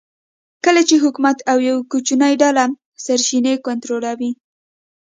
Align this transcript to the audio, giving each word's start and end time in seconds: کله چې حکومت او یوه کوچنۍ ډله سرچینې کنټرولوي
کله 0.65 0.81
چې 0.87 0.95
حکومت 1.03 1.37
او 1.51 1.57
یوه 1.69 1.81
کوچنۍ 1.91 2.33
ډله 2.41 2.63
سرچینې 3.03 3.53
کنټرولوي 3.67 4.31